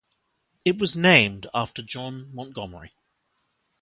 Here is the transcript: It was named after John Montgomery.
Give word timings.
It 0.65 0.79
was 0.79 0.95
named 0.97 1.45
after 1.53 1.83
John 1.83 2.33
Montgomery. 2.33 2.95